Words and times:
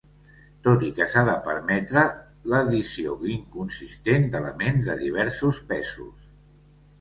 Tot 0.67 0.85
i 0.85 0.87
que 0.99 1.05
s'ha 1.09 1.21
de 1.27 1.35
permetre 1.47 2.05
l'addició 2.53 3.13
'inconsistent' 3.35 4.27
d'elements 4.37 4.89
de 4.89 4.97
diversos 5.05 5.63
pesos. 5.75 6.27